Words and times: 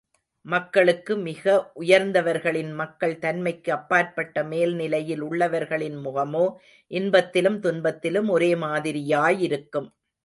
மக்களுள் 0.45 1.17
மிக 1.23 1.43
உயர்ந்தவர்களின் 1.75 2.71
மக்கள் 2.73 3.19
தன்மைக்கு 3.19 3.71
அப்பாற்பட்ட 3.71 4.43
மேல் 4.43 4.73
நிலையில் 4.73 5.21
உள்ளவர்களின் 5.21 5.97
முகமோ, 5.97 6.45
இன்பத்திலும் 6.91 7.59
துன்பத்திலும் 7.59 8.29
ஒரே 8.29 8.55
மாதிரியாயிருக்கும். 8.55 9.89